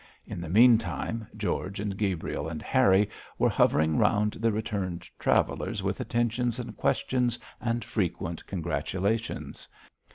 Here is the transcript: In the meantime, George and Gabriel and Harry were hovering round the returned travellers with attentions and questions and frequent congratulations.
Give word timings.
In 0.25 0.41
the 0.41 0.49
meantime, 0.49 1.27
George 1.37 1.79
and 1.79 1.95
Gabriel 1.95 2.49
and 2.49 2.59
Harry 2.63 3.07
were 3.37 3.49
hovering 3.49 3.99
round 3.99 4.31
the 4.33 4.51
returned 4.51 5.07
travellers 5.19 5.83
with 5.83 6.01
attentions 6.01 6.57
and 6.57 6.75
questions 6.75 7.37
and 7.59 7.85
frequent 7.85 8.43
congratulations. 8.47 9.67